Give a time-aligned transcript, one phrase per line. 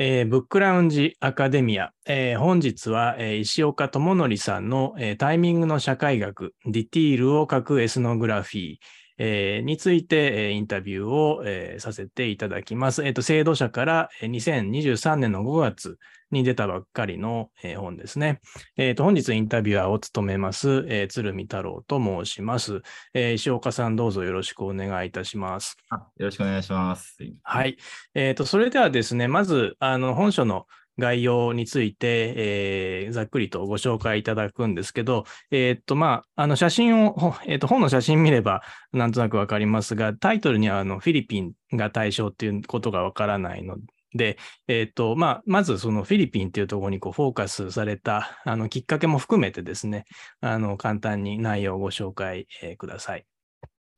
[0.00, 8.76] えー、ブックラウンジアカデミア、えー、本日は、えー、石岡智則さんの、えー、タイミングの社会学、ディティールを書くエスノグラフィー、
[9.18, 13.04] えー、について、えー、インタビューを、えー、させていただきます。
[13.04, 15.98] えっ、ー、と、制度者から2023年の5月
[16.30, 18.40] に出たばっかりの、えー、本ですね。
[18.76, 22.82] えっ、ー、と、本日インタビュアーを務めます、えー、鶴見太郎と申します、
[23.14, 23.34] えー。
[23.34, 25.76] 石岡さんどうぞよろしくお願いいたします。
[25.90, 27.16] よろしくお願いします。
[27.42, 27.76] はい。
[28.14, 30.66] えっ、ー、と、それではですね、まず、あの、本書の
[30.98, 43.82] 概要について、えー、ざっくりとご紹介いただくんですけど、えー、っと、まあ、あの写真を、えー、っと、本の写真見ればなんとなくわかりますが、タイトルにはあのフィリピンが対象っていうことがわからないので、
[44.14, 50.06] でえっ、と、まあ、まずそのフィリピンっていうところにこうフォーカスされたあのきっかけも含めてですね、
[50.40, 53.26] あの簡単に内容をご紹介、えー、ください。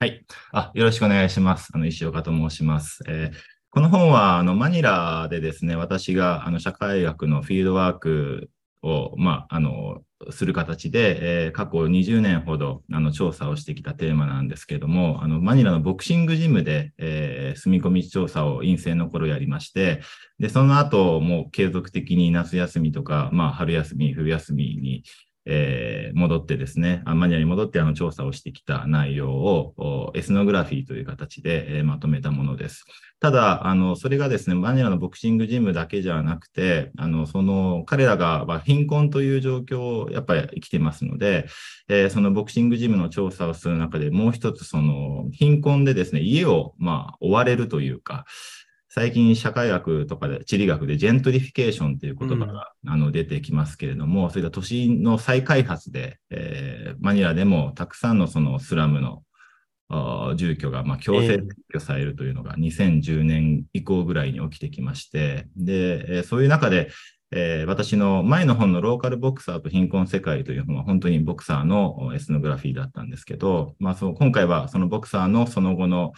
[0.01, 0.25] はい。
[0.53, 1.71] あ、よろしくお願いします。
[1.75, 3.05] あの、石岡と申します。
[3.07, 8.51] えーこの本は、あの、マニラでですね、私が、あの、社会学のフィールドワーク
[8.83, 20.03] を、まあ、あの、する形で、えー、過去20年ほどあの調査をしてきたテーマなんですけれども、あのマニラのボクシングジムで、えー、住み込み調査を陰性の頃やりまして、
[20.39, 25.05] で、その後も継続的に夏休みとか、まあ、春休み、冬休みに、
[25.47, 32.85] えー、戻ってですね、マニラに戻ってあの調査をしてきた内容をエスノグラフィーという形で、えー、まとめたものです。
[33.21, 41.47] ただ、あの、それがですね、マニラのボクシングジムだけじゃなくて、あの、その、彼らが、まあ、貧困という状況をやっぱり生きてますので、
[41.89, 48.25] えー、そのボクシングジムの調査をする中でもう一つ、その、貧困でですね、家を、まあ、追われるというか、
[48.93, 59.23] 最近社会学とかで、地理学でジェントリフィケーションという言葉が、うん、あの出てきますけれども、そういった都市の再開発で、えー、マニラでもたくさんのそのスラムの
[60.35, 66.91] 住居がまあ強制撤去されるというのが2010年以降ぐらいに起きてきまして、で、そういう中で、
[67.31, 76.13] えー、私の前の本のローカルボクサーと貧困世界という本は本当にボクサーのエスノグラフィーだったんですけど、まあ、そう今回はそのボクサーのその後の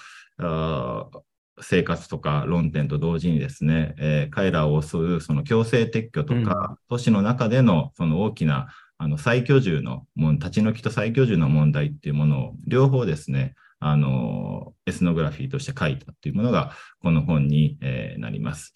[1.61, 8.69] 生活とか論点と同時にですね、えー、彼らを襲うその強制撤去とか、うん、都市の中でのその大きな
[9.03, 18.73] あの再居住の、も立ち退きと再居住の問題っていうものを両方ですね、あの、エスノグラフィーとして書いたっていうものが、この本に、えー、なります。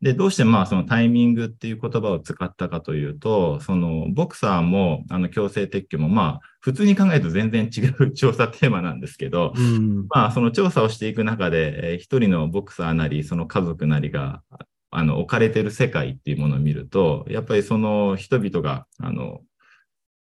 [0.00, 14.42] で、どうしてまあそのタイミングっていう言葉を使ったかというと、そのボクサーもあの強制撤去もまあ普通に考えると全然違う調査テーマなんですけど、うん、まあその調査をしていく中で、えー、一人のボクサーなり、その家族なりが
[14.90, 19.40] あの置かれてる世界っていうものを見ると、やっぱりその人々があの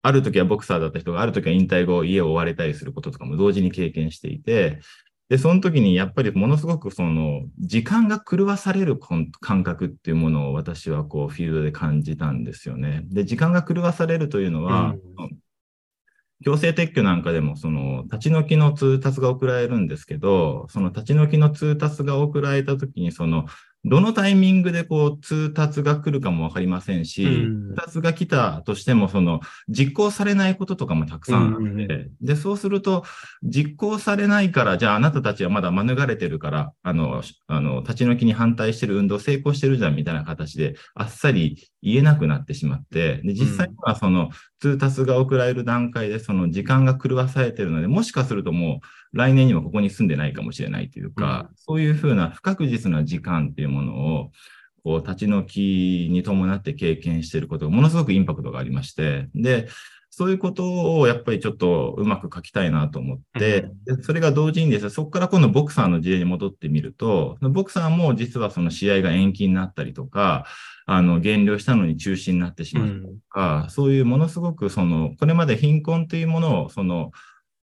[0.01, 4.79] ある時はボクサーだった人がある時は引退後家を追われたりすることとかも同時に経験していて、
[5.31, 13.03] で、その時にやっぱりものすごくその時間が狂わされる感覚っていうものを私はこうフィールドで感じたんですよね。
[13.05, 15.37] で、時間が狂わされるというのは、うん、
[16.43, 23.45] 強制撤去なんかでもその立ち退きの通達が送られるんですけど、その立ち退きの通達が送られた時にその
[23.83, 33.03] どのタイミングでこう通達が来るかもわかりませんし、通達が来たとしても、その実行されないこととかもたくさんあって、で、そうすると、
[33.43, 44.29] 実行されないから、じゃああなたたちはまだ免れてるから、あの、あの、立ち退きに反対してる運動成功してるじゃんみたいな形で、あっさり言えなくなってしまって、で、実際にはその
[44.61, 48.79] 通達が送られる段階で、その時間が狂わされてるので、もしかするとも
[49.13, 54.31] う、来年にはここに住んでないかもしれないというか、うん、そういうふうな不確実な時間っていうものを、
[54.83, 59.67] こう、立ち退きに伴って経験していることがものすごくインパクトがありまして、で、
[60.13, 70.45] そういうことをやっぱりちょっとうまく書きたいなと思って、うん、でそれが同時にですね、そこから今度ボクサーの事例に戻ってみると、ボクサーも実はその試合が延期になったりとか、
[70.85, 77.11] あの、減量したのに中止になってしまったとか、うん、そういうものすごくその、これまで貧困というものを、その、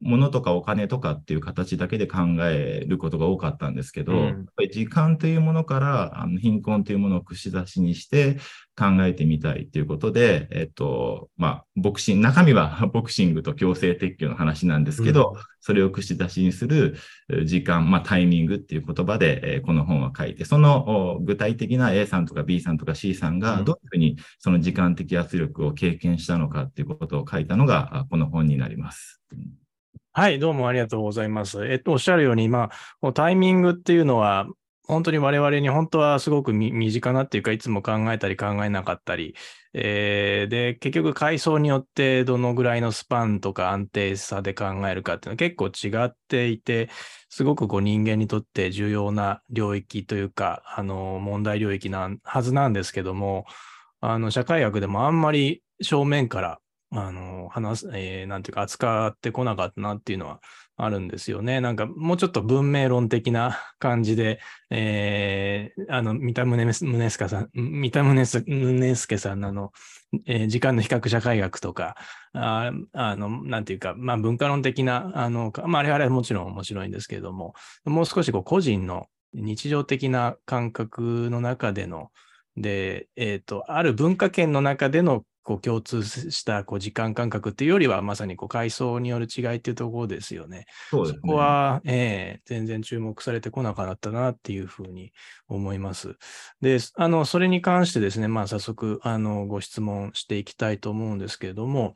[0.03, 8.39] 物とかお金とかっていう形だけで考えることが多かったんですけど、うん、やっぱり時間というものからあの貧困というものを串刺しにして
[8.79, 16.97] 考えてみたいということで、えっと、まあ、ボクシング、中身は ボクシングと強制撤去の話なんですけど、うん、それを串刺しにする
[17.45, 29.21] 時間、まあ、タイミングっていう言葉で、えー、この本は書いて、その具体的な A さんとか B さんとか C さんがどういうふうにその時間的圧力を経験したのかっていうことを書いたのが、この本になります。
[30.21, 31.67] はい、どうもありがとうございます。
[31.67, 32.69] えっと、おっしゃるように、ま
[33.01, 34.47] あ、タイミングっていうのは、
[34.87, 39.35] 本当に我々に本当はすごく身近なっていうか、いつも考えたり考えなかったり、
[39.73, 46.91] えー、で、結局階層によってどのぐらいのスパンとか安定さで考えるかっていうのは結構違っていて、
[47.31, 53.47] すごくこう人間にとって重要な領域というか、あの、問題領域なはずなんですけども、
[54.01, 56.61] あの、社会学でもあんまり正面から
[56.93, 60.41] あの、話す、えー、なんていうか、扱ってこなかったなっていうのは
[60.77, 61.61] あるんですよね。
[61.61, 64.41] なんか、もうちょっと文明論的な 感じで、
[64.71, 69.73] えー、あの、三田宗宗介さん、三田宗介さんのあの、
[70.27, 71.97] えー、時間の比較社会学とか、
[72.33, 77.55] ああの、なんていうか、まあ、文化論的な、あの、まあ、あれあれはもちろん面白いんですけれども、
[77.85, 82.11] もう少しこう、個人の日常的な感覚の中での、
[82.57, 90.67] で、えっ、ー、と、ある文化圏の中でのこう共通したこう時間感覚っていうよりは、まさにこう階層による違いっていうところですよね。
[90.91, 91.21] そうですね。
[91.23, 95.13] そこは、えー、全然注目されてこなかったなっていうふうに
[95.49, 96.17] 思います。
[96.61, 101.95] で、あの、それに関してですね、まあ早速、あの、ご質問していきたいと思うんですけれども、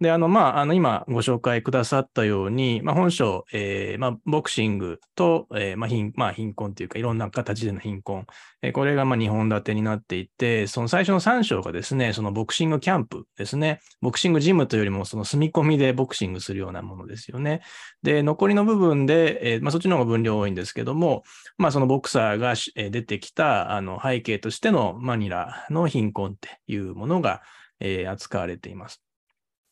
[0.00, 8.26] で、あの、まあ、あの、今ご紹介くださったように、まあ、本書、えー、まあ、ボクシングと、えー、まあ、貧、まあ、貧困というか、いろんな形での貧困、
[8.60, 17.62] えー、これが、まあ、2本立てになっていて、その最初の3章がですね、そのボクシングキャンプですね、ボクシングジムというよりも、その住み込みでボクシングするようなものですよね。
[18.02, 21.22] で、残りの部分で、えー、まあ、そっちの方が分量多いんですけども、
[21.56, 22.54] まあ、そのボクサーが
[22.90, 27.42] 出てきた、あの、背景としてのマニラの貧困っていうものが、
[27.78, 29.04] えー、扱われています。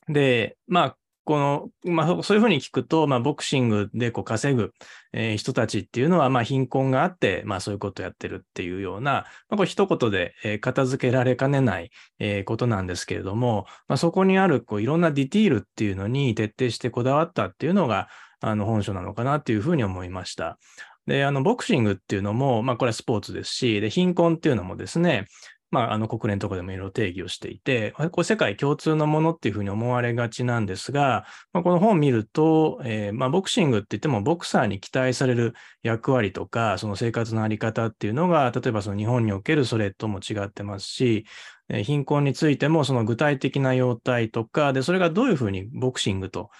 [0.08, 4.72] で、まあ、この、まあ、そういうふうに聞くと、まあ、ボクシングでこう稼ぐ、
[5.12, 9.12] えー、人たちっていうのは、まあ、貧困があって、まあ、そういうことをやってるっていうような、
[9.48, 18.08] まあ、これ一言で、えー、片付けられかねない、えー、ことなんですけれども、まあ、そこにある、こう、いろんなディティールっていうのに徹底してこだわったっていうのが、
[18.40, 20.58] あの、本書なのかなっていうふうに思いました。
[21.06, 25.26] で、あの、ボクシングっていうのも、まあ、これはスポーツですし、で、貧困っていうのもですね、
[25.72, 31.24] まあ、あの国連とかでもいろいろ定義をしていて、これ世界共通のものっていうふうに思われがちなんですが、
[31.54, 41.24] まあ、この本を見ると、えー、まあ、ボクシングって言ってもボクサーに期待される役割とか、その生活のあり方っていうのが、例えばその日本におけるそれとも違ってますし、
[41.70, 46.50] え貧困についてもその具体的な様態とか、で、それがどういうふうにボクシングと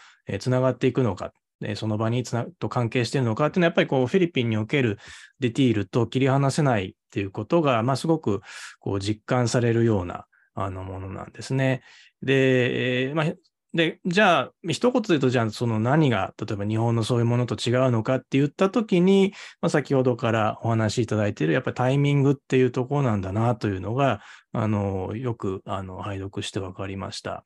[0.41, 1.35] つながっていくのか
[1.77, 4.99] その場につなと関係しているのかっていうのは、やっぱりこうフィリピンにおける
[5.41, 8.41] ディティールと切り離せないっていうことが、まあ、すごく
[8.81, 10.25] こう実感されるような
[10.55, 11.83] あのものなんですね。
[12.23, 13.27] で、えー、まあ、
[13.75, 19.33] で、じゃあ、一言で言うと、じゃあ、その何が、例えば日本のそういうものと違うのかって言ったときに、
[19.63, 24.21] まあ、先ほどからお話しいただいている、やっぱりタイミングっていうところなんだなというのが、
[24.53, 27.45] あの、よく、あの、拝読して分かりました。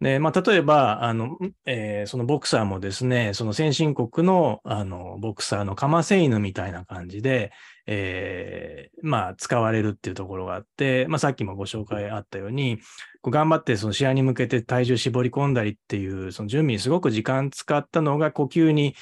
[0.00, 7.50] で、まあ、例えば、あの、えー、そのボクサーもですね、その先進国の、あの、ボクサーのカマセイヌみたいな感じで、
[7.86, 12.78] えー、まあ、使われるっていうところがあって、まあ、さっきもご紹介あったように、
[13.22, 18.94] こう頑張ってその試合に向けて体重絞り込んだりっていう、その準備にすごく時間使ったのが、呼吸に、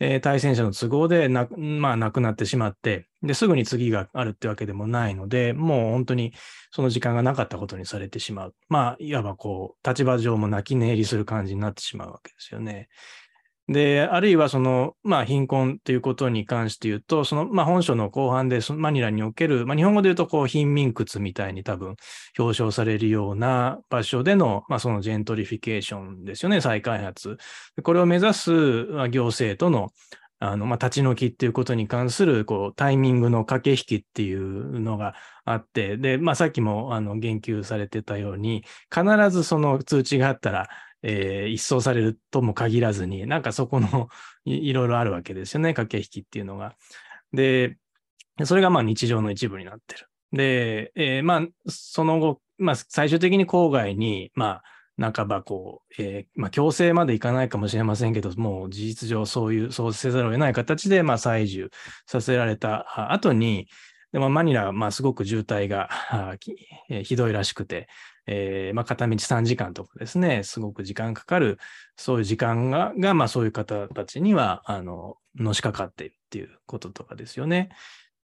[0.00, 6.32] えー、対戦者の都合でな、まあ、なくなってしまって、で、すぐに次があるってわけでもないので、もう本当に
[6.72, 8.54] その時間がなかったことにされてしまう。
[8.68, 12.88] まあ、いわばこう、立場上も泣き寝入りする感じになってしまうわけですよね。
[13.68, 21.96] で、あるいはその、まあ、貧困ということに関して言うと、その、まあ、本書の後半で、マニラにおける、まあ、日本語で言うと、こう、貧民窟みたいに多分
[22.38, 27.36] 表象されるような場所での、まあ、そのジェントリフィケーションですよね、再開発。
[27.84, 28.52] これを目指す
[29.10, 29.90] 行政との、
[30.40, 40.68] あの、まあ、立ち退きっていうことに関する、こう、タイミングの駆け引きっていうのがあって、で、まあ、さっきも、あの、言及されてたように、必ずその通知があったら、
[41.02, 44.08] えー、一掃されるとも限らずに、なんかそこの
[44.44, 46.76] いろいろあるわけですよね、駆け引きっていうのが。
[47.32, 47.76] で、
[48.44, 50.06] それがまあ日常の一部になってる。
[50.32, 54.62] で、えー、まあ、その後、まあ、最終的に郊外に、ま
[54.98, 61.70] あ、半ばこう、えー、まあ、強制までいかないかもしれませんけど、もう事実上そういう、そうせざるを得ない形で、まあ、採住
[62.06, 63.68] させられた後に、
[64.12, 65.88] でもマニラはまあすごく渋滞が
[67.02, 67.88] ひどいらしくて、
[68.26, 71.58] えー、まあ、片道3時間とかですね、すごく時間かかる、
[71.96, 77.70] そういう時間が、がまあ、そういう方たちには、あの、のしかかっているっていうこととかですよね。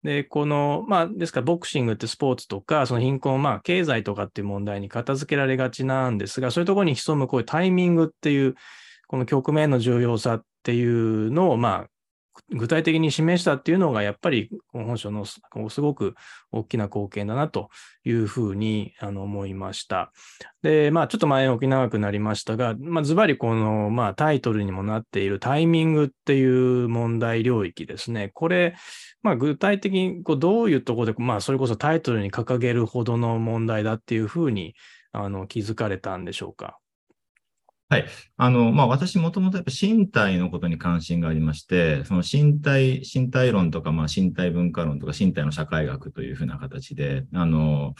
[0.03, 8.55] で、この、まあ、ですから、ボクシングってスポーツとか、その貧困、まあ、経済とかっていう問題に片付けられがちなんですが、そういうところに潜むこういうタイミングっていう、
[9.07, 11.89] この局面の重要さっていうのを、まあ、
[12.49, 15.41] 具体的に示したっていうのが、やっぱり本書のす
[15.81, 16.15] ごく
[16.51, 17.69] 大きな貢献だなと
[18.03, 20.11] いうふうにあの思いました。
[20.61, 28.31] で、まあ、ちょっと前置き長くなりましたが、まあ、ズバリこの、まあ、タイトルにもなっているタイミングっていう問題領域ですね。
[28.33, 28.75] これ、
[29.23, 34.75] まあ、具体的にこうどういうところで、まあ、それこそタイトルに掲げるほどの問題だっていうふうに
[35.11, 36.77] あの気づかれたんでしょうか。
[37.87, 38.05] はい。
[38.37, 47.93] あの、まあ、私もともとやっぱ身体のことに関心がありまして、その身体、身体論とか、まあ、身体文化論とか、身体の社会学というふうな形で、あの、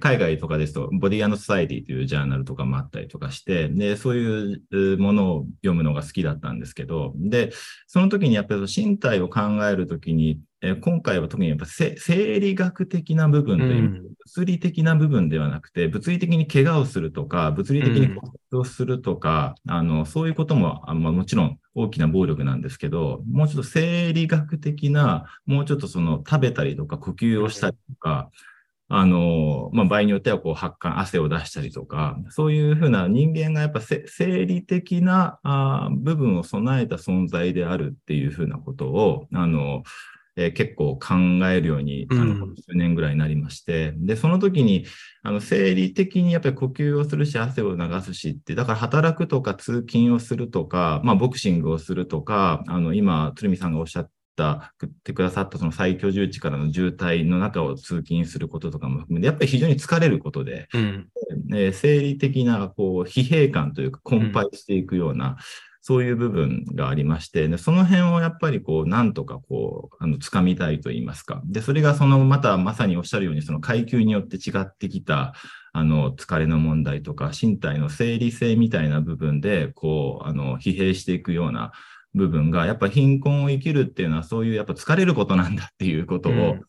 [0.00, 7.52] 海外とかですと、ボディソサイティというジャーナルとかもあったりとかして、で、そういうものを読むのが好きだったんですけど、で、
[7.88, 11.96] その時にやっぱり身体を考えるときに、え今回は特にやっぱ生
[12.38, 14.02] 理学的な部分という、うん、
[14.36, 28.51] 物理的な部分ではなくて、物理的に怪我をするとか、物理的に骨折をするとか、うん、あの、そういうことも、あまあ、もちろん大きな暴力なんですけど、もうちょっと生理学的な、もうちょっとその食べたりとか呼吸をしたりとか、うん
[28.88, 39.82] あの、まあ、場合によってはこう発汗、汗を出したりとか、そういうふうな人間がやっぱ生理的なあ部分を備えた存在であるっていうふうなことを、あの、
[40.36, 41.14] えー、結構考
[41.48, 44.86] えるように、あの、数年ぐらいになりまして、うん、で、その時に、
[45.22, 54.10] あの、生理的にやっぱり呼吸をするし、汗を流すしって、だから働くとか通勤をするとか、まあ、ボクシングをするとか、あの、今、鶴見さんがおっしゃっ
[54.42, 61.08] てた、ってくださったその最居住地からの渋滞の中を通勤することとかも含めて、やっぱり非常に疲れることで、うん、
[61.54, 65.36] え生理的なこう疲弊感というか、困憊していくような、うん、
[65.80, 71.40] そういう部分がありまして、でその辺をやっぱりこう、なんとかこう、あの、掴みたいと言いますか。
[71.44, 75.34] で、それがその、またまさにおっしゃるように、その階級によって違ってきた、
[75.74, 81.72] あの、疲れの問題とか、身体の生理性みたいな部分で、こう、あの、疲弊していくような、
[82.14, 86.60] 部分が、やっぱ貧困を生きるっていうのは、そういうやっぱ疲れることなんだっていうことを、うん、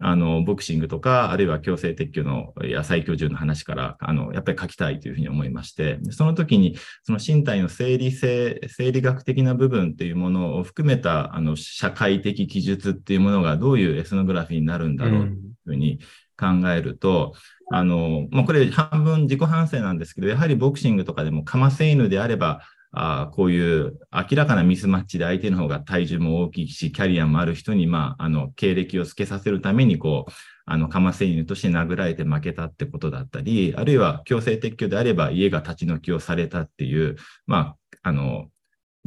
[0.00, 15.98] あの、ボクシングとか、あるいは強制撤去の、や最強銃の話から、あの、やっぱり書きたいというふうに思いまして、その時に、その身体の生理性、生理学的な部分っていうものを含めた、あの、社会的記述っていうものがどういうエスノグラフィーになるんだろうというふうに
[16.38, 17.34] 考えると、
[17.70, 30.32] うん、あの、まあ、これ半分自己反省なんですけど、やはりボクシングとかでもかませ犬であれば、あこういう明らかなミスマッチで相手の方が体重も大きいし、キャリアもある人に、まあ、あの、経歴をつけさせるために、こう、
[30.64, 37.16] あの、かませ犬として殴られて負けたってことだったり、あるいは強制撤去であれば家が立ち退きをされたっていう、
[37.46, 38.46] まあ、あの、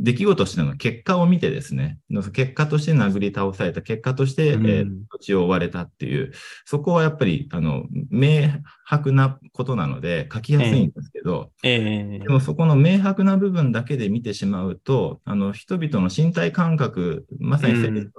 [0.01, 2.00] 出来事としての結果を見てですね、
[2.34, 6.31] 結果として殴り倒された、結果として、うん、えー、土地を追われたっていう、
[6.65, 8.50] そこはやっぱり、あの、明
[8.84, 12.15] 白なことなので書きやすいんですけど、えー。
[12.15, 18.12] えー、でもそこの明白な部分だけで見てしまうと、あの、人々の身体感覚、まさに、うん、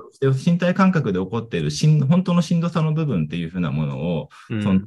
[0.46, 1.70] 身体感覚で起こっている
[2.06, 4.80] 本当のしんどさの部分っていうふうなものを、うん、その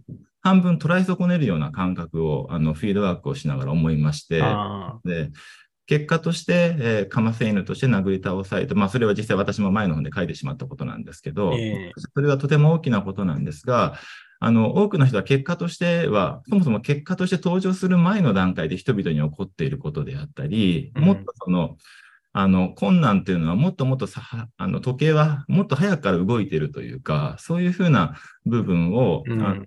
[0.46, 4.44] 半分捉え損ねるような感覚を、あの、フィードバックをしながら思いまして、
[5.04, 5.32] で、
[5.88, 13.96] 結果として、えー、カマセイヌとして殴り倒されて、まあ、それは実際私も前の方で書いてしまったことなんですけど、えー、それはとても大きなことなんですが、
[14.40, 21.78] あの、多くの人は結果としては、そもそも結果として登場する前の段階で人々に起こっていることであったり、もっとその、
[22.34, 28.16] あの、困難っていうのはもっともっとさ、あの、時計はもっと早くから動いているというか、そういうふうな
[28.46, 29.66] 部分を、うん、あの、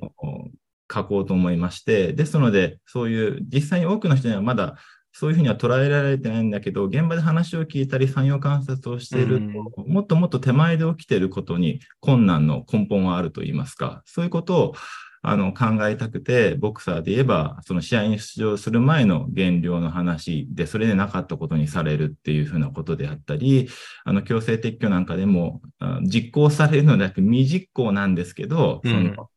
[0.93, 4.77] 書こうと思いまして、ですので、そういう実際に多くの人にはまだ
[5.12, 9.41] そういうふうには捉えられてないんだけど、現場で話を聞いたり、産業観察をしている
[9.77, 14.75] と、もっともっと手前で起きていることに困難の根本はあるといいますか、そういうことを
[15.23, 23.69] あの考えたくて、ボクサーで言えば、その試合に出場する前の減量の話で、それでなかったことにされるっていうふうなことであったり、
[24.05, 25.61] あの強制撤去なんかでも、
[26.03, 29.29] 実行されるのではなく未実行なんですけど、その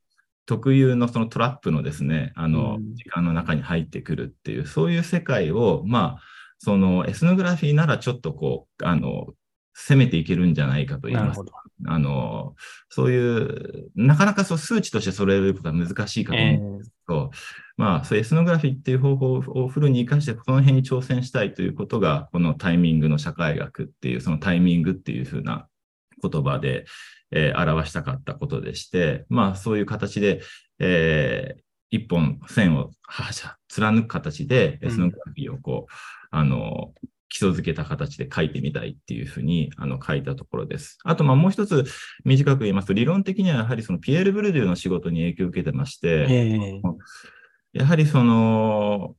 [0.51, 6.21] 特有のそのトラップのですね、あの、時間の中に入ってくるっていう、そういう世界を、まあ、
[6.59, 9.27] そのエスノグラフィーならちょっとこう、あの、
[9.73, 11.63] 攻めていけるんじゃないかと言いますか。
[11.87, 12.53] あの、
[12.89, 17.39] そういう、なかなかそう数値として揃えることは難しいかと思うんですけど、えー、
[17.77, 25.69] まあ、そうエスノグラフィーっていう方法をフルに活かして、この辺に挑戦したいということが、このタイミングの社会学っていう、そのタイミングっていうふうな
[26.21, 26.83] 言葉で、
[27.31, 30.41] えー、表したかったことでして、まあそういう形で、
[30.79, 31.61] えー、
[31.91, 32.91] 一本線を
[33.67, 35.93] 貫く形で、そのグラフィーをこう、
[36.31, 36.93] あの、
[37.31, 40.97] 基礎づけた形で書いてみたいっていうふうにあの書いたところです。
[41.05, 41.85] あと、まあもう一つ
[42.25, 46.27] 短く言いますと、理論的にはやはりそのピエール・ブルデューの仕事に影響を受けてまして、
[47.73, 49.15] やはりその、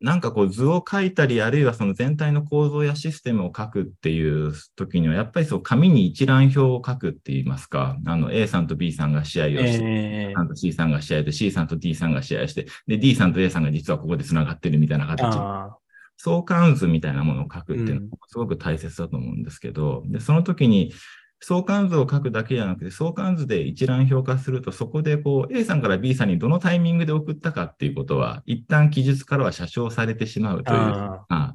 [0.00, 15.36] なんかこう図を書いたり、あるいはその全体の構造やシステムを書くっていう時には、やっぱりそう紙に一覧表を書くって言いますか、あの A さんと B さんが試合をして、えー、さんと C さんが試合で、C さんと D さんが試合して、で、D さんと A さんが実はここで繋がってるみたいな形。
[16.22, 20.92] 相関図みたいなものを書くっていうのはすごく大切だと思うんですけど、うん、で、その時に、
[21.42, 30.78] 相関図を書くだけじゃなくて、相関図で一覧評価すると、そこでこう A さんから B さんにどのタイミングで送ったかっていうことは、一旦記述からは写生されてしまうという。
[30.78, 31.54] か、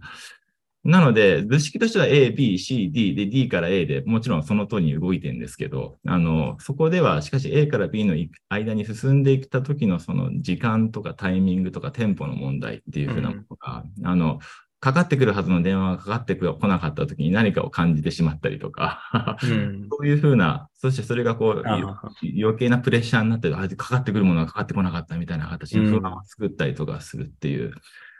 [0.86, 8.15] なので、図式としては A、B、C、D で D から A でもちろんその通りに動いてるんですけど、あの、そこではしかし A から B の
[8.50, 14.39] 間に進んでいった時のその時間とかタイミングとかテンポの問題っていうふうなものが、うん、あの、
[14.86, 27.74] かかってくるはずの電話がかかってこなかった時に何かを感じてしまったりとか、うん、そういうふうな、そしてそれがこう、余計なプレッシャーになって、かかってくるものがかかってこなかったみたいな形で不安を作ったりとかするっていう、うん、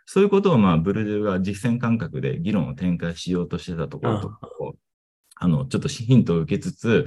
[0.08, 4.74] そういうことをまあ、ブルジュが実践感覚で議論を展開しようとしてたところとかを、
[5.36, 7.06] あの、ちょっとヒントを受けつつ、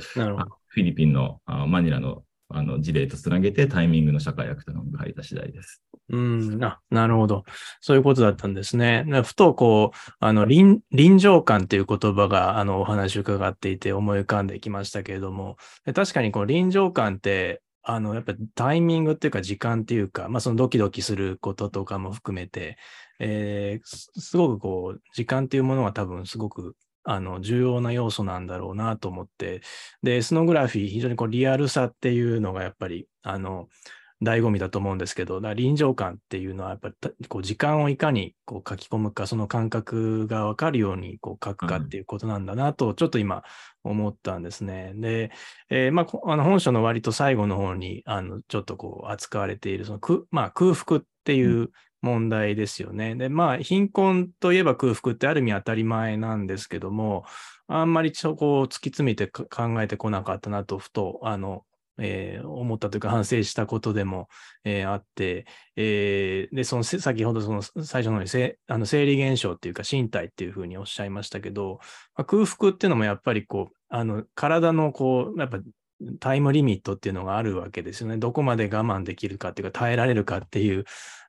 [0.68, 5.82] フィリピンのマニラのあの事例とつなげてタイミングの社会役というのを書いた次第です。
[6.10, 7.44] うん、あ、なるほど。
[7.80, 9.04] そういうことだったんですね。
[9.24, 15.56] ふとこう、あの、臨、臨場感という言葉が、あの、お話を伺っていて思い浮かんできましたけれども、
[15.94, 22.78] 確かにこう、臨場感って、あの、やっぱタイミングっていうか時間っていうか、まあそのドキドキすることとかも含めて、
[23.18, 26.74] えー、すごくこう、時間っていうものが多分すごく
[27.10, 29.62] あの、重要な要素なんだろうなと思って、
[30.02, 33.68] で、エスノグラフィー、非常にこうリアルさっていうのがやっぱり、あの、
[34.22, 43.44] 醍醐味だと思うんですけど、だ臨場感っていうのは、やっぱりこう時間をいかにこう書き込むか、その感覚が分かるようにこう書くかっていうことなんだなと、ちょっと今
[43.84, 44.92] 思ったんですね。
[44.96, 45.30] で、
[45.70, 51.70] えー、まあ、あの本書の割と最後の方に、あの、ちょっとこう扱われている、そのく、まあ、空腹っていう
[52.02, 53.14] 問題ですよね。
[53.14, 57.24] で、まあ、貧困といえば空腹ってある意味当たり前なんですけども、
[57.68, 61.64] あんまりそこを突き詰めて考えてこなかったなと、ふと、あの、
[62.00, 64.28] えー、思ったというか反省したことでも、
[64.64, 71.80] えー、あって、えー、で、その先ほどその最初のようにせあの生理現象っていうか身体っていうふうにおっしゃいましたけど、
[72.16, 75.58] まあ、空腹っていうのもやっぱりこう、あの体のこう、やっぱ
[76.20, 78.18] タイムリミットっていうのがあるわけですよね。
[78.18, 80.84] どこまで我慢できるかっていうか耐えられるかっていう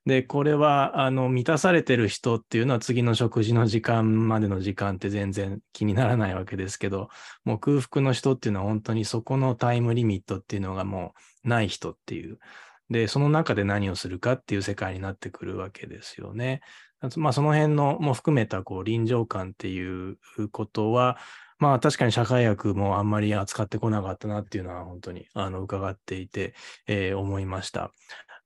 [0.05, 7.09] で、これは、あの、満たされてる人っていうのは次の食事の時間までの時間って全然気にならないわけですけど、
[7.43, 12.39] もう空腹の人っていうのは本当にそこのタイムリミットっていうのがもうない人っていう。
[12.89, 16.61] で、その中で何をするかっていう世界になってくるわけですよね。
[17.15, 20.17] まあ、その辺のも含めた、こう、臨場感っていう
[20.51, 21.17] ことは、
[21.59, 26.55] まあ確かに社会学もあんまり扱ってこなかったなっていうのは本当にあの伺っていて、
[26.87, 27.91] えー、思いました。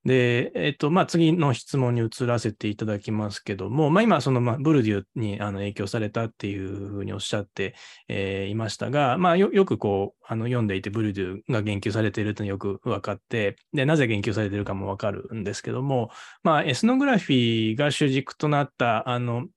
[0.05, 7.73] で、えっと、まあ、次の質問に移らせていただきますけども、まあ、今、その、まあ、ブルデューにあの影響されたっていうふうにおっしゃって、
[8.09, 16.09] えー、いましたが、まあよ、よくこう、あの、読んでいて、ブルデューが言及されているというのよく分かって、で、なぜ言及されているかも分かるんですけども、
[16.43, 19.47] まあ、エスノグラフィーが主軸となった、あの、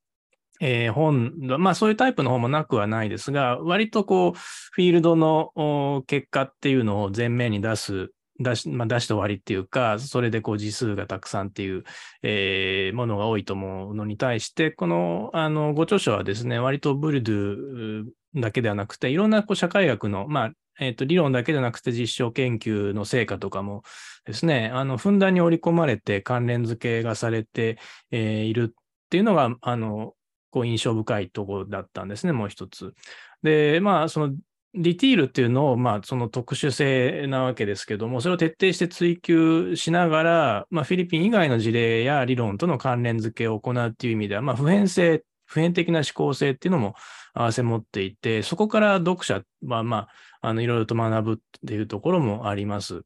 [0.60, 11.84] えー、本、まあそういうタイプの本もなくはないですが、割とこう、フィールドの結果っていうのを前面に出す出し、まあ、出して終わりっていうか、それでこう字数がたくさんっていう、
[12.22, 18.04] えー、ものが多いと思うのに対して、この、あの、ご著書はですね、割とブルドゥ
[18.36, 23.82] だけではなくて、いろんなこう社会学の、まあ、え、ー、と、理論だけではなくて実証研究の成果とかも
[24.26, 27.78] ですね、あの、ふんだんに織り込まれて関連付けがされて、
[28.10, 30.12] えー、いるっていうのが、あの、
[30.50, 32.94] こう印象深いところだったんですね、もう一つ。
[33.42, 34.34] で、まあ、その
[34.76, 46.94] ディティールっていうのを、まあ、その特殊性なわけですけども、それを徹底して追求しながら、まあ、フィリピン以外の事例や理論との関連付けを行うっていう意味では、まあ、普遍性、普遍的な思考性っていうのも
[47.34, 50.08] 併せ持っていて、そこから読者は、ま
[50.42, 51.36] あ、あの、いろいろと学ぶっ
[51.66, 53.02] ていうところもあります。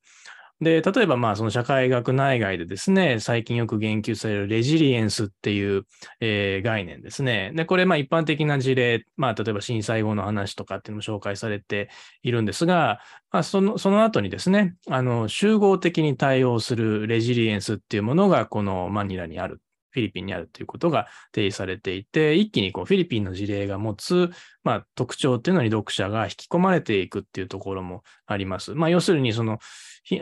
[0.61, 5.87] で、例えばまあその社会学内外でですね、最近よく言及されるレジリエンスっていう、
[6.21, 7.53] えー、概念ですね。
[7.55, 11.89] で、これまあ一般的な事例、まあ例えば震災後の話とかっていうのも紹介されて
[12.23, 24.31] いるんですが、まあその、その後にですね、あの、集合的に対応するレジリエンスっていうものがこのマニラにあるフィリピンにあるということが定義されていて、一気にこうフィリピンの事例が持つ、
[24.63, 28.75] まあ、特徴っていうのに読者が引き込まれていくっていうところもあります。
[28.75, 29.59] まあ、要するにその、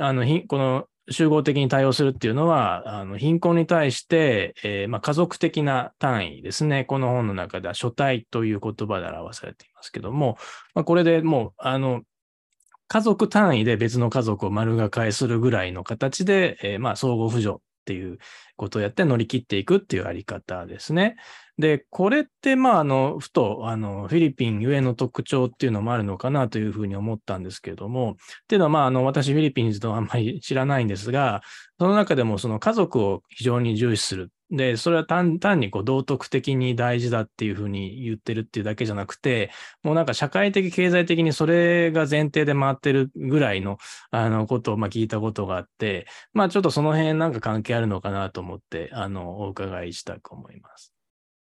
[0.00, 6.84] あのこの集合的に対応するっていうのは、あの貧困に対して、えー、まあ、家族的な単位ですね。
[6.84, 10.36] この本の中では書体という言葉で表されていますけども、
[10.74, 12.02] まあ、これでもう、あの、
[12.88, 18.18] 家族単位で別の家族を丸が替えするぐらいの形で、えー、まあ、相互扶助っていう
[18.56, 21.16] ことをやって乗り切っていくっていうあり方ですね。
[21.56, 28.14] で、これって、まあ、あの、ふと、あの、フィリピンゆえの特徴っていうのもあるのかなというふうに思ったんですけども、っ
[28.46, 31.40] ていうのは、まあ、あの、私、フィリピンズとあんまり知らないんですが、
[31.78, 34.30] その中でも、その家族を非常に重視する。
[34.50, 39.50] で、それは単にこう道徳的に大事だっていうふうに言ってるっていうだけじゃなくて、
[39.82, 43.76] もうなんか社会的、経済的にそれが前提で回ってるぐらいの、
[44.10, 50.97] あの、ことをまあ聞いたことがあって、まあちょっとその辺なんか関係あるのかなと思って、あの、お伺いしたく思います。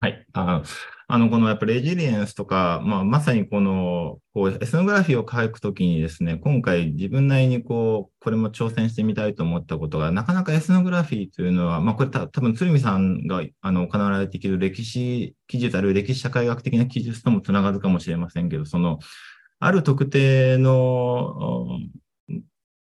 [0.03, 0.25] はい。
[0.33, 0.63] あ
[1.07, 18.97] あの、このやっぱレジリエンスとか、まあ、まさにこの、こう、エスノグラフィーを書くときにですね、今回自分なりにこう、これも挑戦してみたいと思ったことが、なかなかエスノグラフィーというのは、まあ、これた多分鶴見さんが、あの、行われている歴史記述、あるいは歴史社会学的な記述ともつながるかもしれませんけど、その、
[19.59, 21.67] ある特定の、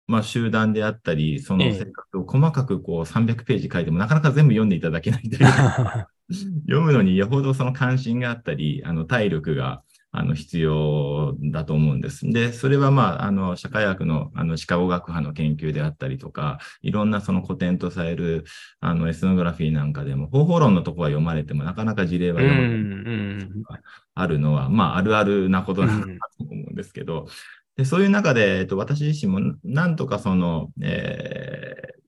[0.07, 5.51] まあ、集団であったり、その生活を細かくこう300ページ書いても、なかなか全部読んでいただけないという
[6.67, 9.83] 読むのによほどその関心があったり、あの体力が
[10.15, 12.31] あの必要だと思うんです。
[12.31, 18.45] で、それはまあ、あの、社会学のあのシカゴ学派の研究であったりとか、いろんなその古典とされる
[18.81, 23.81] あのエスノグラフィーなんかでも、方法論のとこは読まれても、なかなか事例は読まれない
[24.15, 26.07] あるのは、まあ、あるあるなことなのか
[26.39, 27.27] と思うんですけど、
[27.77, 32.03] でそういう中で、えっと、私自身もなんとかその、えー、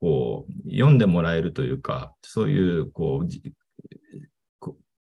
[0.00, 3.26] こう、読んでもらえるというか、そういう、こう、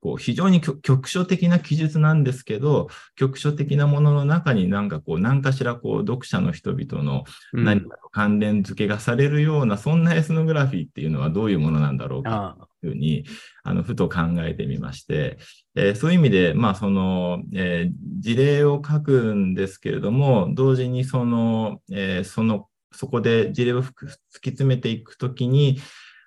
[0.06, 13.26] こう非常に局所的な記述なんですけど、局所的なものの中になんかこう、何かしらこう、読者の人々の何か関連付けがされるような、うん、そんなエスノグラフィーっていうのはどういうものなんだろうかというふうに、
[13.64, 15.40] あの、ふと考えてみまして、
[15.74, 24.12] えー、そういう意味で、まあ、その、えー、事例を書くんですけれども、同時にその、えー、その、そこで事例を突き
[24.52, 25.80] 詰めていくときに、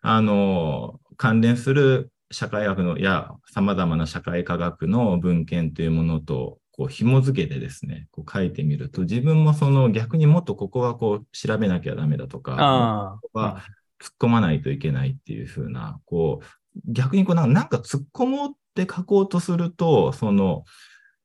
[0.02, 13.62] あの、関連する社会学のや様々な社会科学の文献というものとこう紐付けてですね、こう書いてみると、自分もその逆にもっとここはこう調べなきゃダメだとか、は
[14.00, 16.46] 突っ込まないといけないっていうふうな、こう、
[16.86, 20.62] 逆にこうなんか突っ込もうって書こうとすると、その、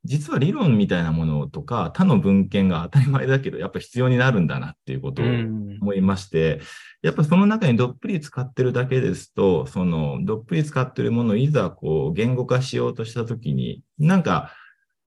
[0.06, 6.62] 実は理論みたいなものとか他の文献が当たり前だけど、やっぱ必要になるんだなっていうことを思いまして、
[7.02, 14.52] やっぱその中にどっぷり使ってるだけですと、そのどっぷり使ってるものをいざこう言語化しようとしたときに、なんか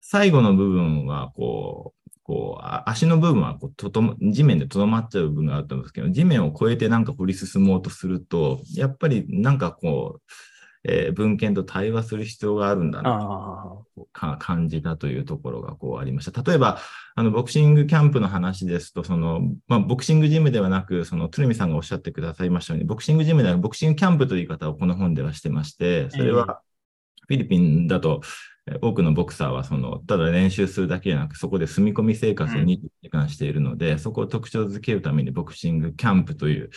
[0.00, 10.22] 最後の部分はこう、こう足の部分はこうとと地面でとどまっちゃう部分があったんですけど、地面を越えてなんか掘り進もうとすると、やっぱりなんかこう、
[10.86, 13.18] えー、文献と対話する必要があるんだな
[13.96, 16.42] と感じたというところがこうありました。
[16.42, 16.78] 例えば、
[17.14, 26.60] あの、ボクシングキャンプの話ですと、その、まあ、ボクシングジムではなく、その、鶴見さんがおっしゃってくださいましたように、ボクシングジムではボクシングキャンプという言い方をこの本ではしてまして、それは、
[27.26, 28.20] フィリピンだと、
[28.80, 36.70] 多くのボクサーはその、ただ練習するだけでなく、そこで住み込み生活を2時間しているので、うん、そこを特徴づけるためにボクシングキャンプという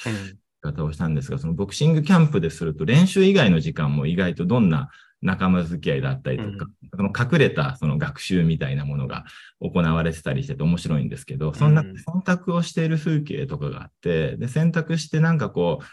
[0.71, 4.89] 方をしたんですが、そのボクシングキャンプですると練習以外の時間も意外とどんな
[5.21, 9.25] 仲間付き合いだったりとか、うん、その隠れたその学習みたいなものが
[9.59, 15.85] 行われてたりしてて面白いんですけど、そんな選択をしている風景とかがあって、で、選択してなんかこう、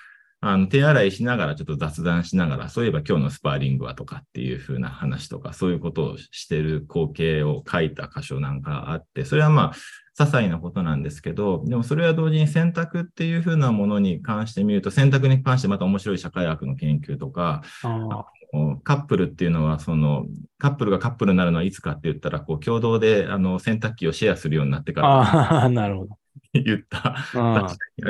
[0.47, 9.75] あの手洗いしながらちょっと雑談しながら、そういえば今日のスパーリングはとかっていう風な話とか、そういうことをしてる光景を書いた箇所なんかあって、それはまあ、
[10.17, 17.63] 些細なことなんですけど、でもそれは同時に選択っていうふうなものに関してみると、選択に関してまた面白い社会学の研究とか、
[18.85, 20.27] カップルっていうのは、その、
[20.59, 25.09] カップルがカップルになるのはいつかって言ったら、こう、共同で、あの、洗濯機をシェアするようになってから。
[25.09, 26.19] ああ、 なるほど。
[26.63, 27.17] 言った。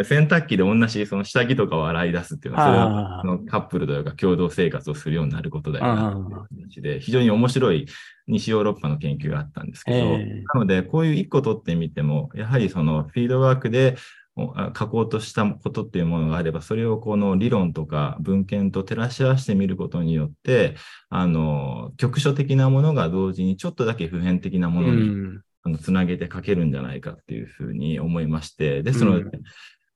[0.05, 7.87] 洗濯機で同じその下着とかを洗い出すっていうのは、それはカップルというか共同生活をするようになることだよなっていうで、非常に面白い
[8.27, 13.97] 西ヨーロッパの研究があったんですけど、なので、こういう一個取ってみても、やはりそのフィードワークで
[14.37, 20.75] 書こうとしたことっていうものがあれば、それをこの理論とか文献と照らし合わせてみることによって、
[21.09, 29.31] あの、局所的なものが同時にちょっとだけ普遍的なものにあのつなげて書けるんじゃないかっていうふうに思いまして、ですので、うん、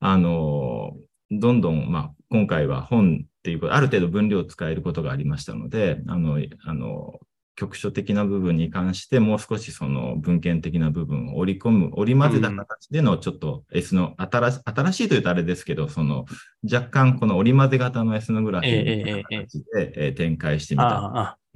[0.00, 0.96] あの、
[1.30, 7.20] どんどん、まあ、今回は本っていうこと、ある程度分量を使えることがありましたので、あの、あの、
[7.58, 16.24] 局所的な部分に関してもう少しその文献的な部分を織り込む、織り交ぜた形でのちょっと S の新し新しいというとあれですけど、その
[16.62, 21.12] 若干この織り交ぜ型のエスノグラフィーの形で展開してみたの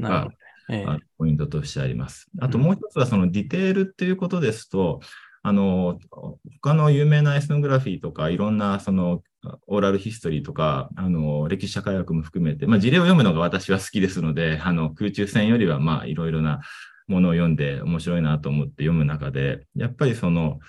[0.08, 0.28] が、
[0.70, 2.28] えー、ポイントとしてあります。
[2.40, 5.00] あともう一つはそのディテールっていうことですと、
[5.42, 5.98] あの、
[6.62, 9.22] 他の有名なエスノグラフィーとか、いろんなその
[9.66, 16.60] オーラルヒストリーとか、あの、歴史社会学も含めて、まあ、事例を読むのが私は好きですので、あの、空中戦よりは、まあ、いろいろな
[17.08, 20.60] ものを読んで面白いなと思って読む中で、やっぱりその、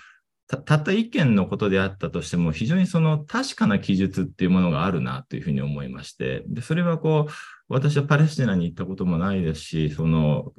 [0.48, 7.32] たたった一件のことであったとしても、非常にその確かな記述っていうものがあるなというふうに思いまして、でそれはこう、
[7.74, 10.52] 私はパレスチナに行ったこともないですし、その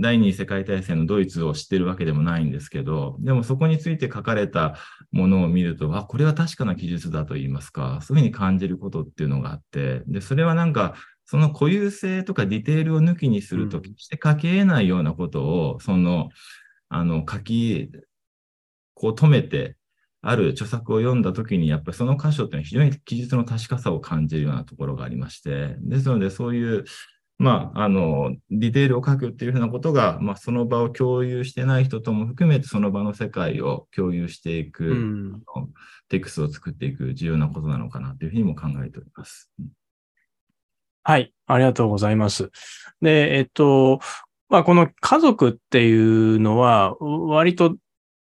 [0.00, 4.76] 第二次世界大戦のドイツを知ってるわけでもないんですけど、でもそこについて書かれた
[5.10, 16.28] ものを見ると、あ、これは確かな記述だと言いますか、そういうふうに感じることっていうのがあって、で、それはなんか、その固有性とかディテールを抜きにすると、決して書き得ないようなことを、その、
[16.88, 17.90] あの、書き、
[18.94, 19.76] こう止めて、
[20.28, 26.84] ある著作を読んだときに、やっぱりその箇所っていうのは非常に記述の確かさを感じるようなところがありまして、ですので、そういう、
[27.38, 35.42] まあ、あの、ディテールを書くっていうふうなことが、まあ、その場を共有してない人とも含めて、その場の世界を共有していく、うん、
[36.08, 39.50] テクストを作っていく重要なことなのかなというふうにも考えております。
[41.04, 42.50] はい、ありがとうございます。
[43.00, 44.00] で、えっと、
[44.48, 47.76] まあ、この家族っていうのは、割と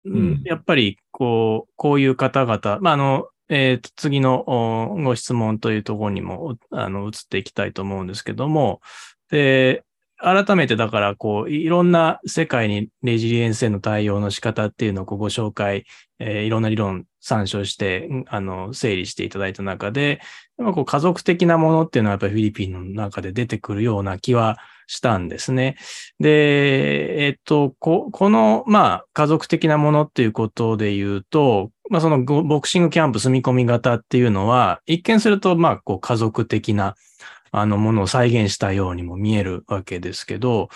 [0.05, 8.81] うん、やっぱり、こう、こういう方々、まあ、あの、えっー、次のご質問というところにも、あの、移っていきたいと思うんですけども、
[9.31, 9.85] で、
[10.17, 15.85] 改めてだから、こう、いろんな世界にレジリエンスへの対応の仕方っていうのをご紹介、
[16.19, 20.21] えー、いろんな理論参照して、あの、整理していただいた中で、
[20.57, 24.59] こう家族的なものっていうのはやっぱりフィリピンの中で出てくるような気は
[24.93, 25.77] したんですね。
[26.21, 36.95] で、えっと、ここの、まあ、家族的なものっていうことで言うと、まあ、そのボクシングキャンプ住み込み型っていうのは、一見すると、まあ、こう、家族的な、
[37.53, 40.69] あの、ものを再現したようにも見えるわけですけど、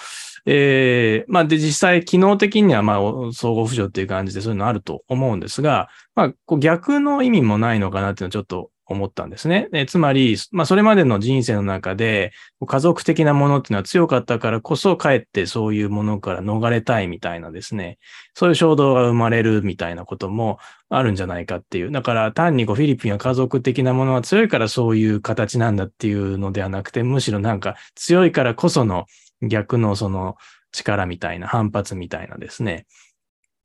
[0.46, 3.00] えー、まあ、で、実際、機能的には、まあ、
[3.32, 9.68] 総合扶助っていう感じでそういうのあると思うんですが、まあ、こう逆の意味もないのかなっていうのはちょっと思ったんですね。
[9.72, 12.32] えつまり、まあ、それまでの人生の中で、
[12.64, 17.98] 家族的なものっていうのは強かったからこそ、かえってそういうものから逃れたいみたいなですね、
[18.34, 21.90] そういう衝動が生まれるみたいなこともあるんじゃないかっていう。
[21.90, 29.06] だから、単にこうフィリピンは家族的なものは強いからそういう形なんだっていうのではなくて、むしろなんか強いからこその
[29.42, 30.36] 逆のその
[30.72, 32.86] 力みたいな、反発みたいなですね、